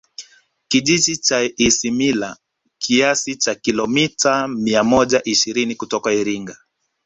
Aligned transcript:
Kijiji 0.67 1.17
cha 1.17 1.49
Isimila 1.57 2.37
kiasi 2.77 3.35
cha 3.35 3.55
Kilomita 3.55 4.47
mia 4.47 4.83
moja 4.83 5.23
ishirini 5.23 5.75
kutoka 5.75 6.11
Iringa 6.13 6.57